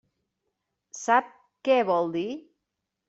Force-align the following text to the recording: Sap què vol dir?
Sap 1.01 1.29
què 1.69 1.77
vol 1.91 2.11
dir? 2.17 2.27